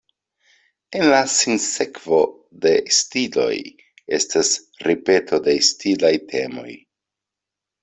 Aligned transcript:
En 0.99 1.03
la 1.09 1.19
sinsekvo 1.33 2.21
de 2.63 2.71
stiloj, 3.01 3.53
estas 4.19 4.51
ripeto 4.89 5.43
de 5.51 5.57
stilaj 5.71 6.13
temoj. 6.35 6.69